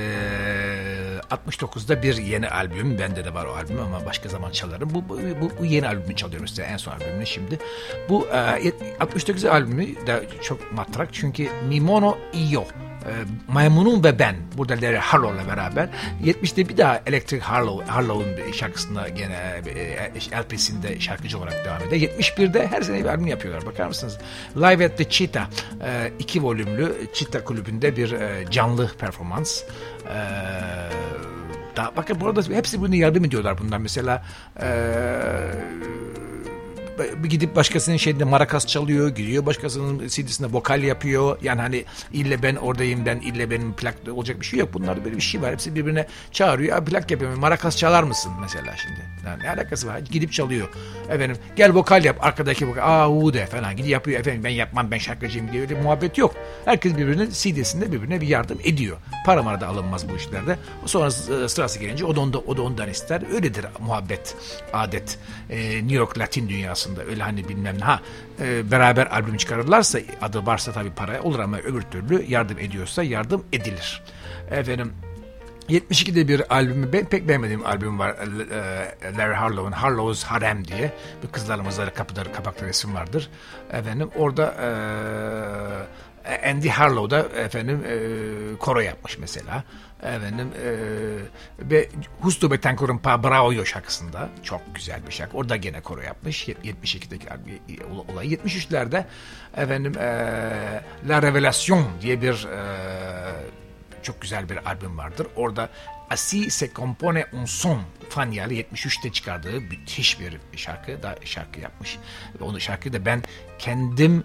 69'da 1.32 2.04
bir 2.04 2.18
yeni 2.18 2.50
albüm. 2.50 3.00
Bende 3.00 3.26
de 3.26 3.34
var 3.34 3.46
o 3.46 3.54
albüm 3.54 3.80
ama 3.80 4.06
başka 4.06 4.30
zaman 4.30 4.52
çalarım. 4.52 4.90
Bu, 4.94 5.10
bu, 5.10 5.20
bu, 5.42 5.52
bu 5.60 5.66
yeni 5.66 5.88
albümü 5.88 6.16
çalıyorum 6.16 6.48
size. 6.48 6.64
En 6.64 6.78
son 6.78 6.92
albümünü 6.92 7.26
şimdi. 7.26 7.60
Bu 8.10 8.28
e, 8.28 8.74
69 9.00 9.46
albümü 9.46 10.08
de 10.08 10.28
çok 10.42 10.72
matrak 10.72 11.14
çünkü 11.14 11.50
Mimono 11.70 12.18
Iyo 12.34 12.64
e, 13.06 13.12
Maymunum 13.48 14.04
ve 14.04 14.20
Ben 14.20 14.36
burada 14.58 14.74
Larry 14.74 14.98
Harlow'la 14.98 15.48
beraber 15.48 15.90
70'te 16.24 16.70
bir 16.70 16.78
daha 16.78 17.02
Electric 17.06 17.44
Harlow 17.44 17.92
Harlow'un 17.92 18.52
şarkısında 18.52 19.10
gene 19.10 19.62
e, 19.76 20.12
LP'sinde 20.42 21.00
şarkıcı 21.00 21.38
olarak 21.38 21.66
devam 21.66 21.82
ediyor. 21.82 22.12
71'de 22.12 22.68
her 22.68 22.82
sene 22.82 23.00
bir 23.00 23.06
albüm 23.06 23.28
yapıyorlar. 23.28 23.66
Bakar 23.66 23.88
mısınız? 23.88 24.18
Live 24.58 24.86
at 24.86 24.98
the 24.98 25.10
Cheetah 25.10 25.48
e, 25.82 26.12
iki 26.20 26.44
volümlü 26.44 27.08
Cheetah 27.14 27.46
kulübünde 27.46 27.96
bir 27.96 28.12
e, 28.12 28.46
canlı 28.52 28.92
performans. 29.00 29.62
E, 29.62 30.18
daha, 31.76 31.96
bakın 31.96 32.22
burada 32.22 32.42
hepsi 32.56 32.82
bunu 32.82 32.96
yardım 32.96 33.26
ediyorlar 33.26 33.58
bundan. 33.58 33.82
Mesela 33.82 34.24
eee 34.62 34.66
gidip 37.30 37.56
başkasının 37.56 37.98
şeyinde 37.98 38.24
marakas 38.24 38.68
çalıyor, 38.68 39.10
giriyor 39.10 39.46
başkasının 39.46 40.08
CD'sinde 40.08 40.54
vokal 40.54 40.84
yapıyor. 40.84 41.38
Yani 41.44 41.62
hani 41.62 41.86
ille 42.14 42.44
ben 42.44 42.56
oradayım 42.56 43.06
ben 43.06 43.20
ille 43.20 43.50
benim 43.50 43.74
plak 43.74 43.96
olacak 44.12 44.40
bir 44.40 44.46
şey 44.46 44.60
yok. 44.60 44.74
Bunlarda 44.74 45.06
böyle 45.06 45.16
bir 45.16 45.22
şey 45.22 45.42
var. 45.42 45.52
Hepsi 45.52 45.76
birbirine 45.76 46.08
çağırıyor. 46.32 46.78
Abi 46.78 46.92
plak 46.92 47.12
yapıyorum. 47.12 47.40
Marakas 47.40 47.78
çalar 47.78 48.04
mısın 48.04 48.32
mesela 48.42 48.78
şimdi? 48.78 49.00
Yani 49.26 49.44
ne 49.44 49.50
alakası 49.50 49.88
var? 49.88 50.00
Gidip 50.00 50.34
çalıyor. 50.34 50.68
Efendim 51.10 51.38
gel 51.56 51.74
vokal 51.74 52.06
yap. 52.06 52.18
Arkadaki 52.22 52.68
vokal. 52.68 52.82
Aa 52.82 53.10
u 53.10 53.34
de 53.34 53.46
falan. 53.46 53.76
Gidip 53.76 53.90
yapıyor. 53.90 54.20
Efendim 54.20 54.44
ben 54.44 54.50
yapmam 54.50 54.92
ben 54.92 54.98
şarkıcıyım 54.98 55.52
diye 55.52 55.62
öyle 55.62 55.82
muhabbet 55.82 56.18
yok. 56.18 56.36
Herkes 56.66 56.98
birbirinin 56.98 57.30
CD'sinde 57.30 57.92
birbirine 57.92 58.22
bir 58.22 58.28
yardım 58.28 58.58
ediyor. 58.64 58.98
Para 59.26 59.44
mara 59.44 59.62
da 59.62 59.68
alınmaz 59.68 60.10
bu 60.10 60.16
işlerde. 60.16 60.58
Sonra 60.86 61.08
e, 61.08 61.48
sırası 61.48 61.80
gelince 61.80 62.06
o 62.06 62.16
da, 62.16 62.20
onda, 62.20 62.38
o 62.40 62.58
da 62.58 62.62
ondan 62.62 62.90
ister. 62.90 63.22
Öyledir 63.34 63.66
muhabbet, 63.80 64.36
adet. 64.74 65.18
Ee, 65.50 65.76
New 65.76 65.96
York 65.96 66.20
Latin 66.20 66.50
dünyasında 66.86 67.12
öyle 67.12 67.24
hani 67.24 67.50
bilmem 67.50 67.80
ne. 67.80 67.84
Ha 67.84 68.00
e, 68.40 68.72
beraber 68.72 69.08
albüm 69.08 69.38
çıkarırlarsa 69.38 70.00
adı 70.22 70.46
varsa 70.46 70.72
tabii 70.72 70.92
para 70.92 71.22
olur 71.22 71.40
ama 71.40 71.58
öbür 71.58 71.82
türlü 71.82 72.26
yardım 72.28 72.60
ediyorsa 72.60 73.04
yardım 73.04 73.44
edilir. 73.54 74.04
Efendim 74.52 74.94
72'de 75.70 76.28
bir 76.28 76.56
albümü 76.56 76.94
ben 76.94 77.06
pek 77.06 77.28
beğenmediğim 77.28 77.66
albüm 77.66 78.00
var 78.00 78.10
e, 78.10 79.18
Larry 79.18 79.34
Harlow'un 79.34 79.72
Harlow's 79.72 80.24
Harem 80.24 80.68
diye 80.68 80.94
bir 81.24 81.28
kızlarımızda 81.28 81.94
kapıda 81.94 82.24
kapakta 82.24 82.66
resim 82.66 82.96
vardır. 82.96 83.30
Efendim 83.72 84.10
orada 84.16 84.56
e, 84.62 84.70
Andy 86.46 86.70
Harlow 86.70 87.18
da 87.18 87.40
efendim 87.40 87.84
e, 87.88 88.58
koro 88.58 88.80
yapmış 88.80 89.18
mesela. 89.18 89.64
Efendim 90.04 90.48
e, 90.66 90.72
ve 91.60 91.90
Husto 92.22 92.52
Betancourt'un 92.52 92.98
Pa 92.98 93.24
Bravo 93.24 93.66
şarkısında 93.66 94.30
çok 94.44 94.62
güzel 94.76 95.08
bir 95.08 95.12
şarkı. 95.12 95.38
Orada 95.38 95.56
gene 95.56 95.82
koro 95.82 96.02
yapmış. 96.02 96.48
72'deki 96.48 97.28
olay. 98.12 98.34
73'lerde 98.34 99.06
efendim 99.58 99.98
e, 99.98 100.06
La 101.08 101.22
Revelation 101.22 101.86
diye 102.02 102.22
bir 102.22 102.48
e, 102.48 102.62
çok 104.04 104.22
güzel 104.22 104.50
bir 104.50 104.70
albüm 104.70 104.98
vardır. 104.98 105.28
Orada 105.36 105.70
Asi 106.10 106.52
se 106.52 106.70
compone 106.76 107.26
un 107.34 107.46
son 107.46 107.82
Fanyalı 108.10 108.54
73'te 108.54 109.12
çıkardığı 109.12 109.62
müthiş 109.62 110.20
bir 110.20 110.40
şarkı 110.56 111.04
da 111.04 111.16
şarkı 111.24 111.60
yapmış. 111.60 111.98
Ve 112.40 112.44
onu 112.44 112.60
şarkıyı 112.60 112.94
da 112.94 113.06
ben 113.06 113.24
kendim 113.60 114.24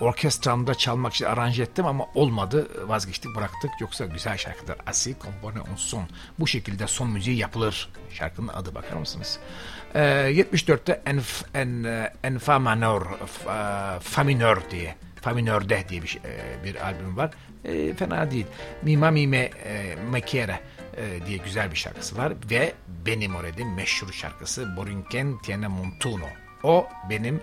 orkestramda 0.00 0.74
çalmak 0.74 1.14
için 1.14 1.24
aranje 1.24 1.62
ettim 1.62 1.86
ama 1.86 2.06
olmadı. 2.14 2.68
Vazgeçtik 2.88 3.36
bıraktık. 3.36 3.70
Yoksa 3.80 4.06
güzel 4.06 4.36
şarkıdır. 4.36 4.76
Asi 4.86 5.16
compone 5.22 5.60
un 5.60 5.76
son. 5.76 6.04
Bu 6.38 6.46
şekilde 6.46 6.86
son 6.86 7.10
müziği 7.10 7.36
yapılır. 7.36 7.88
Şarkının 8.10 8.48
adı 8.48 8.74
bakar 8.74 8.96
mısınız? 8.96 9.38
Ee, 9.94 10.00
74'te 10.00 11.02
Enf, 11.06 11.44
en, 11.54 11.86
Enfa 12.22 12.58
Minor, 12.58 13.02
Fa 14.00 14.24
Minor 14.24 14.62
diye 14.70 14.94
Fa 15.26 15.34
Minor'de 15.34 15.84
diye 15.88 16.02
bir, 16.02 16.18
e, 16.24 16.64
bir 16.64 16.86
albüm 16.86 17.16
var. 17.16 17.30
E, 17.64 17.94
fena 17.94 18.30
değil. 18.30 18.46
Mima 18.82 19.10
Mime 19.10 19.50
e, 19.64 19.96
Mekere 20.10 20.60
e, 20.96 21.26
diye 21.26 21.38
güzel 21.38 21.70
bir 21.70 21.76
şarkısı 21.76 22.18
var 22.18 22.32
ve 22.50 22.72
benim 23.06 23.36
orada 23.36 23.64
meşhur 23.64 24.12
şarkısı 24.12 24.76
Borinquen 24.76 25.38
Tiene 25.38 25.68
Montuno. 25.68 26.26
O 26.62 26.86
benim 27.10 27.40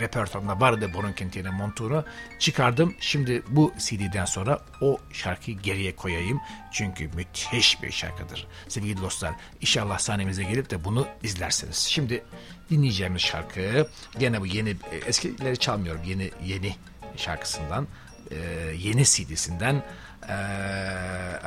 repertuarımda 0.00 0.60
vardı 0.60 0.90
Boronken 0.94 1.54
Montuno. 1.54 2.02
Çıkardım. 2.38 2.94
Şimdi 3.00 3.42
bu 3.48 3.72
CD'den 3.78 4.24
sonra 4.24 4.58
o 4.80 4.98
şarkıyı 5.12 5.58
geriye 5.58 5.96
koyayım. 5.96 6.40
Çünkü 6.72 7.08
müthiş 7.08 7.82
bir 7.82 7.90
şarkıdır. 7.90 8.46
Sevgili 8.68 9.02
dostlar 9.02 9.34
inşallah 9.60 9.98
sahnemize 9.98 10.44
gelip 10.44 10.70
de 10.70 10.84
bunu 10.84 11.06
izlersiniz. 11.22 11.76
Şimdi 11.76 12.24
dinleyeceğimiz 12.70 13.22
şarkı 13.22 13.88
gene 14.18 14.40
bu 14.40 14.46
yeni 14.46 14.76
eskileri 15.06 15.56
çalmıyorum. 15.56 16.02
Yeni 16.04 16.30
yeni 16.44 16.76
şarkısından 17.16 17.88
e, 18.30 18.36
yeni 18.76 19.04
CD'sinden 19.04 19.82
e, 20.28 20.36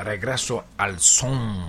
Regreso 0.04 0.64
al 0.78 0.94
Son. 0.98 1.64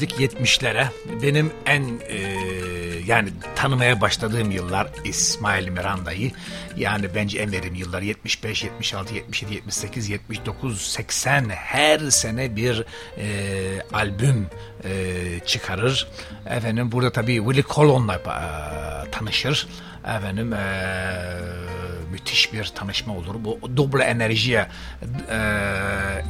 Geldik 0.00 0.34
70'lere. 0.36 0.86
Benim 1.22 1.52
en 1.66 1.82
e, 2.08 2.18
yani 3.06 3.28
tanımaya 3.56 4.00
başladığım 4.00 4.50
yıllar 4.50 4.88
İsmail 5.04 5.68
Miranda'yı. 5.68 6.30
Yani 6.76 7.06
bence 7.14 7.38
en 7.38 7.52
verimli 7.52 7.78
yıllar 7.78 8.02
75, 8.02 8.64
76, 8.64 9.14
77, 9.14 9.54
78, 9.54 10.08
79, 10.08 10.80
80 10.80 11.48
her 11.48 11.98
sene 11.98 12.56
bir 12.56 12.84
e, 13.18 13.26
albüm 13.92 14.46
e, 14.84 14.90
çıkarır. 15.46 16.08
Efendim 16.46 16.92
burada 16.92 17.12
tabii 17.12 17.36
Willie 17.36 17.74
Colon'la 17.74 18.14
e, 18.14 19.10
tanışır. 19.10 19.68
Efendim 20.04 20.52
eee 20.52 21.70
müthiş 22.10 22.52
bir 22.52 22.64
tanışma 22.64 23.16
olur. 23.16 23.34
Bu 23.38 23.76
doble 23.76 24.04
enerjiye, 24.04 24.68
e, 25.28 25.36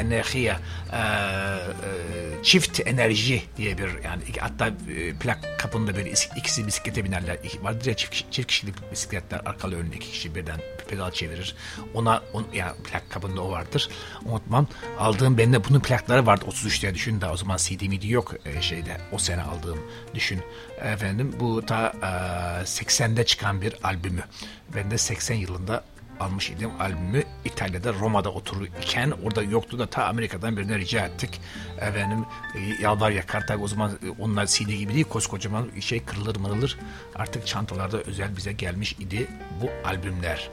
enerjiye, 0.00 0.56
e, 0.92 0.96
e, 0.96 2.42
çift 2.42 2.80
enerji 2.86 3.42
diye 3.56 3.78
bir 3.78 3.88
yani 4.04 4.22
hatta 4.40 4.66
e, 4.66 5.12
plak 5.12 5.58
kapında 5.58 5.96
böyle 5.96 6.10
ikisi 6.36 6.66
bisiklete 6.66 7.04
binerler. 7.04 7.38
Vardır 7.62 7.86
ya 7.86 7.96
çift, 7.96 8.32
çift 8.32 8.48
kişilik 8.48 8.92
bisikletler 8.92 9.40
arkalı 9.46 9.76
önlü 9.76 9.96
iki 9.96 10.10
kişi 10.10 10.34
birden 10.34 10.60
pedal 10.88 11.10
çevirir. 11.10 11.54
Ona 11.94 12.22
on, 12.32 12.46
yani 12.54 12.72
plak 12.82 13.10
kabında 13.10 13.42
o 13.42 13.50
vardır. 13.50 13.88
Unutmam. 14.24 14.66
Aldığım 14.98 15.38
bende 15.38 15.64
bunun 15.68 15.80
plakları 15.80 16.26
vardı 16.26 16.44
33 16.48 16.82
diye 16.82 16.94
düşün 16.94 17.20
da 17.20 17.32
o 17.32 17.36
zaman 17.36 17.56
CD 17.56 17.88
midi 17.88 18.12
yok 18.12 18.34
e, 18.44 18.62
şeyde 18.62 18.96
o 19.12 19.18
sene 19.18 19.42
aldığım 19.42 19.78
düşün. 20.14 20.40
Efendim 20.84 21.32
bu 21.40 21.66
ta 21.66 21.92
e, 22.02 22.06
80'de 22.64 23.24
çıkan 23.26 23.62
bir 23.62 23.74
albümü. 23.82 24.22
Ben 24.76 24.90
de 24.90 24.98
80 24.98 25.34
yılında 25.34 25.84
almış 26.20 26.50
idim 26.50 26.70
albümü 26.80 27.22
İtalya'da 27.44 27.92
Roma'da 27.92 28.30
otururken 28.30 29.12
orada 29.24 29.42
yoktu 29.42 29.78
da 29.78 29.86
ta 29.86 30.04
Amerika'dan 30.04 30.56
birine 30.56 30.78
rica 30.78 31.06
ettik. 31.06 31.40
Efendim 31.80 32.24
e, 32.54 32.82
yalvar 32.82 33.10
yakar 33.10 33.46
tabi 33.46 33.62
o 33.62 33.68
zaman 33.68 33.98
onlar 34.18 34.46
CD 34.46 34.68
gibi 34.68 34.94
değil 34.94 35.04
koskocaman 35.04 35.68
şey 35.80 36.04
kırılır 36.04 36.36
mırılır 36.36 36.78
artık 37.14 37.46
çantalarda 37.46 37.98
özel 37.98 38.36
bize 38.36 38.52
gelmiş 38.52 38.92
idi 38.92 39.26
bu 39.62 39.88
albümler. 39.88 40.50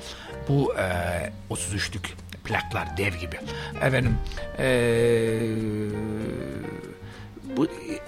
Bu 0.49 0.73
e, 0.75 0.83
33'lük 1.49 2.07
plaklar 2.43 2.97
dev 2.97 3.13
gibi. 3.13 3.39
Efendim 3.81 4.17
eee 4.59 5.39
bu 7.57 7.65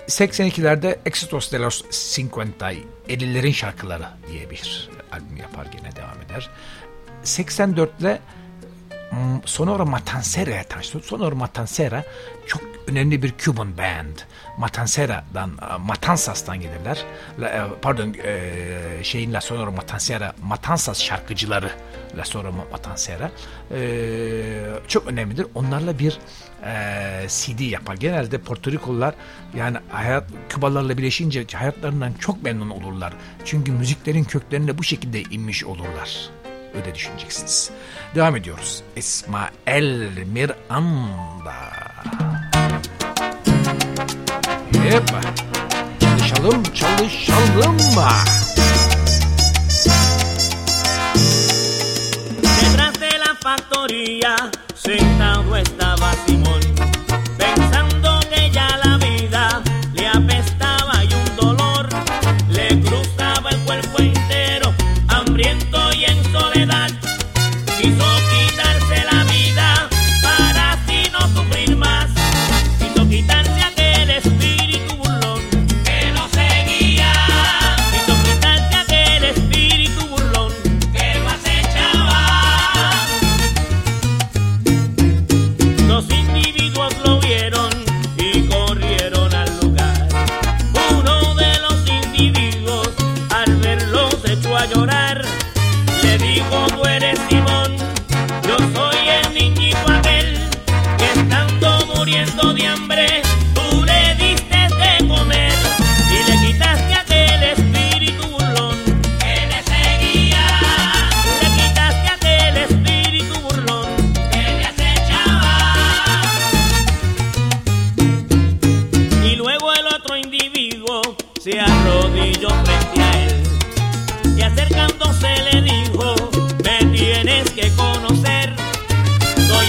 82'lerde 0.08 0.98
Exitos 1.06 1.52
de 1.52 1.60
los 1.60 1.84
50 2.18 2.30
50'lerin 3.10 3.54
şarkıları 3.54 4.08
diye 4.32 4.50
bir 4.50 4.90
albüm 5.12 5.38
yapar 5.38 5.66
gene 5.66 5.96
devam 5.96 6.22
eder. 6.22 6.50
84'le 7.24 8.20
Sonora 9.46 9.86
Matancera'ya 9.86 10.64
tanıştım. 10.64 11.04
Sonora 11.04 11.36
Matancera 11.36 12.04
çok 12.48 12.62
önemli 12.88 13.24
bir 13.24 13.34
Cuban 13.38 13.78
band. 13.78 14.18
Matancera'dan, 14.58 15.52
Matansas'tan 15.80 16.60
gelirler. 16.60 17.06
E, 17.42 17.62
pardon, 17.82 18.16
e, 18.24 19.04
şeyin 19.04 19.34
La 19.34 19.42
Sonora 19.42 19.72
Matancera, 19.72 20.34
Matansas 20.44 21.02
şarkıcıları 21.02 21.72
La 22.18 22.26
Sonora 22.26 22.52
Matancera. 22.52 23.32
E, 23.72 23.82
çok 24.88 25.08
önemlidir. 25.08 25.48
Onlarla 25.56 26.00
bir 26.00 26.20
CD 27.28 27.60
yapar. 27.60 27.96
Genelde 27.96 28.38
Porto 28.38 28.72
Rikolular 28.72 29.16
yani 29.58 29.78
hayat 29.90 30.24
Kübalarla 30.50 30.98
birleşince 30.98 31.46
hayatlarından 31.54 32.14
çok 32.14 32.44
memnun 32.44 32.70
olurlar. 32.70 33.14
Çünkü 33.46 33.72
müziklerin 33.72 34.24
köklerine 34.24 34.78
bu 34.78 34.84
şekilde 34.84 35.22
inmiş 35.22 35.64
olurlar 35.64 36.30
öyle 36.76 36.96
düşüneceksiniz. 36.96 37.72
Devam 38.16 38.36
ediyoruz. 38.36 38.84
İsmail 38.96 40.18
Miranda. 40.26 41.56
Hep 44.84 45.10
çalışalım 46.00 46.64
çalışalım. 46.64 47.78
Detrás 52.44 53.00
de 53.02 53.10
la 53.20 53.34
factoría 53.44 54.36
sentado 54.98 55.56
estaba 55.56 56.12
Simón 56.26 56.79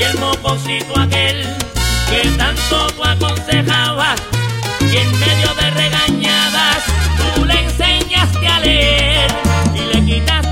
y 0.00 0.02
el 0.02 0.18
mocosito 0.18 0.98
aquel 0.98 1.46
que 2.08 2.28
tanto 2.38 2.86
tú 2.96 3.04
aconsejabas 3.04 4.18
y 4.80 4.96
en 4.96 5.20
medio 5.20 5.54
de 5.54 5.70
regañadas 5.72 6.84
tú 7.34 7.44
le 7.44 7.64
enseñaste 7.64 8.48
a 8.48 8.60
leer 8.60 9.30
y 9.74 9.80
le 9.80 10.04
quitaste 10.06 10.49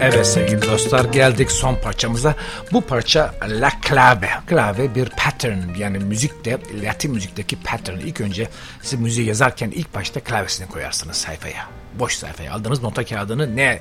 Evet 0.00 0.26
sevgili 0.26 0.62
dostlar 0.62 1.04
geldik 1.04 1.50
son 1.50 1.74
parçamıza. 1.74 2.34
Bu 2.72 2.80
parça 2.80 3.34
La 3.48 3.70
Clave. 3.88 4.30
Clave 4.50 4.94
bir 4.94 5.08
pattern 5.08 5.74
yani 5.78 5.98
müzikte 5.98 6.58
Latin 6.82 7.12
müzikteki 7.12 7.56
pattern. 7.56 7.98
İlk 7.98 8.20
önce 8.20 8.48
siz 8.82 9.00
müziği 9.00 9.26
yazarken 9.26 9.70
ilk 9.70 9.94
başta 9.94 10.20
klavyesini 10.20 10.68
koyarsınız 10.68 11.16
sayfaya. 11.16 11.66
Boş 11.94 12.14
sayfaya 12.14 12.52
aldığınız 12.52 12.82
nota 12.82 13.04
kağıdını 13.04 13.56
ne 13.56 13.80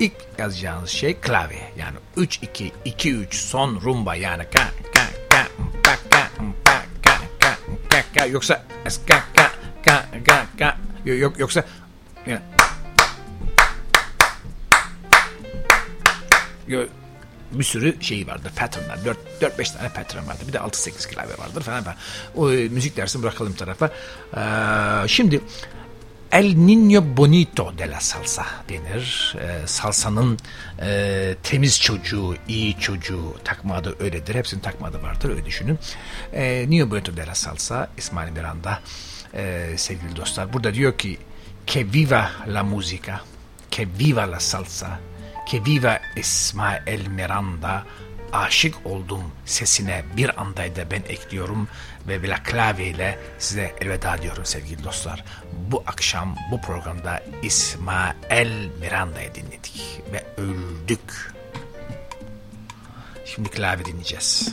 ilk 0.00 0.12
yazacağınız 0.38 0.90
şey 0.90 1.14
klavye. 1.14 1.72
Yani 1.78 1.96
3 2.16 2.42
2 2.42 2.72
2 2.84 3.14
3 3.14 3.34
son 3.34 3.80
rumba 3.80 4.14
yani 4.14 4.44
ka 4.44 4.64
ka 4.94 5.02
ka 5.30 5.46
pa 5.84 5.96
ka 6.10 6.28
pa 6.64 6.82
ka 7.04 7.18
ka 7.40 7.56
ka 7.90 8.02
ka 8.14 8.26
yoksa 8.26 8.64
ka 9.08 9.24
ka 9.36 9.50
ka 9.86 10.04
ka 10.26 10.46
ka 10.58 10.76
yok 11.04 11.38
yoksa 11.38 11.64
yani 12.26 12.40
bir 17.52 17.64
sürü 17.64 17.96
şey 18.00 18.26
vardır, 18.26 18.52
patternlar. 18.56 18.98
4-5 19.40 19.76
tane 19.76 19.88
pattern 19.88 20.26
vardır. 20.26 20.48
Bir 20.48 20.52
de 20.52 20.58
6-8 20.58 21.08
klavye 21.08 21.38
vardır 21.38 21.62
falan. 21.62 21.84
O 22.36 22.52
e, 22.52 22.68
müzik 22.68 22.96
dersini 22.96 23.22
bırakalım 23.22 23.52
tarafa. 23.52 23.90
Ee, 24.36 25.08
şimdi 25.08 25.40
El 26.32 26.44
Niño 26.44 27.16
Bonito 27.16 27.78
de 27.78 27.90
la 27.90 28.00
Salsa 28.00 28.46
denir. 28.68 29.36
Ee, 29.40 29.66
salsanın 29.66 30.38
e, 30.82 31.34
temiz 31.42 31.80
çocuğu, 31.80 32.34
iyi 32.48 32.78
çocuğu 32.78 33.34
takma 33.44 33.74
adı 33.74 33.96
öyledir. 34.00 34.34
Hepsinin 34.34 34.60
takma 34.60 34.86
adı 34.86 35.02
vardır 35.02 35.30
öyle 35.30 35.44
düşünün. 35.44 35.78
Ee, 36.32 36.66
Niño 36.68 36.90
Bonito 36.90 37.16
de 37.16 37.26
la 37.26 37.34
Salsa 37.34 37.88
İsmail 37.98 38.32
Miranda 38.32 38.80
e, 39.34 39.74
sevgili 39.76 40.16
dostlar. 40.16 40.52
Burada 40.52 40.74
diyor 40.74 40.98
ki 40.98 41.18
que 41.66 41.84
viva 41.84 42.30
la 42.46 42.62
música, 42.62 43.20
que 43.70 43.86
viva 43.98 44.26
la 44.26 44.40
salsa, 44.40 44.98
que 45.50 45.64
viva 45.64 46.00
İsmail 46.16 47.06
Miranda 47.06 47.84
aşık 48.32 48.86
oldum 48.86 49.22
sesine 49.44 50.04
bir 50.16 50.40
andayda 50.40 50.90
ben 50.90 51.02
ekliyorum 51.08 51.68
ve 52.08 52.22
bila 52.22 52.42
klavyeyle 52.42 53.18
size 53.38 53.74
elveda 53.80 54.22
diyorum 54.22 54.44
sevgili 54.44 54.84
dostlar. 54.84 55.24
Bu 55.70 55.82
akşam 55.86 56.36
bu 56.50 56.60
programda 56.60 57.22
İsmail 57.42 58.68
Miranda'yı 58.80 59.34
dinledik 59.34 60.00
ve 60.12 60.24
öldük. 60.42 61.34
Şimdi 63.24 63.48
klavye 63.48 63.84
dinleyeceğiz. 63.84 64.52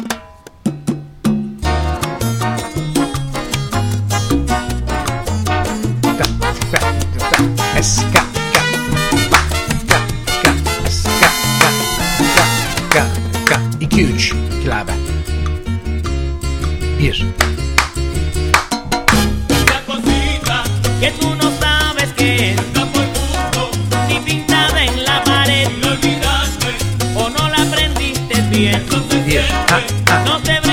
Eska 7.78 8.25
Ka, 13.96 14.02
2 14.02 14.12
3 14.18 14.34
klavye. 14.64 14.94
1 17.00 17.34
Esa 19.50 19.80
cosita 19.86 20.64
que 21.00 21.12
tú 21.12 21.34
no 21.36 21.50
sabes 21.62 22.12
que 22.18 22.52
es 22.52 22.58
ni 24.10 24.20
pintada 24.20 24.84
en 24.84 25.06
la 25.06 25.24
pared 25.24 25.70
lo 25.82 25.92
olvidaste 25.92 26.76
o 27.16 27.30
no 27.30 27.48
la 27.48 27.62
aprendiste 27.62 28.42
bien. 28.52 28.84
Ah, 29.70 29.80
ah. 30.10 30.24
no 30.26 30.40
se 30.44 30.65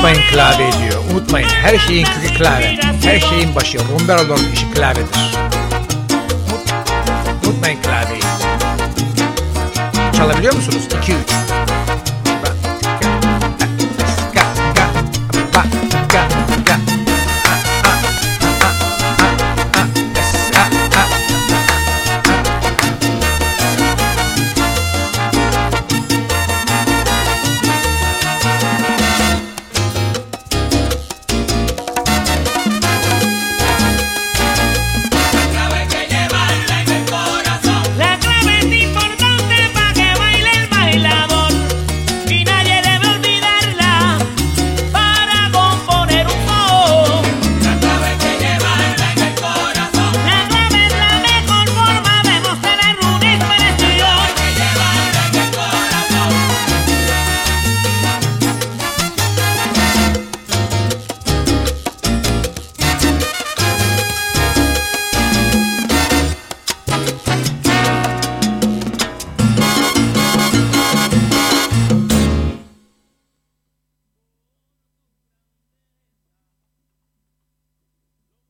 Unutmayın 0.00 0.22
klavye 0.32 0.72
diyor. 0.72 1.02
Unutmayın. 1.12 1.48
Her 1.48 1.78
şeyin 1.78 2.04
kökü 2.06 2.34
klavye. 2.34 2.78
Her 3.02 3.20
şeyin 3.20 3.54
başı. 3.54 3.78
Rumbero'nun 3.78 4.52
işi 4.52 4.70
klavyedir. 4.70 5.14
Unut- 6.48 7.46
Unutmayın 7.48 7.82
klavyeyi. 7.82 8.22
Çalabiliyor 10.16 10.54
musunuz? 10.54 10.82
2 11.02 11.12
3 11.12 11.18